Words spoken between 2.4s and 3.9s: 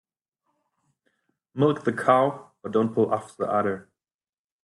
but don't pull off the udder.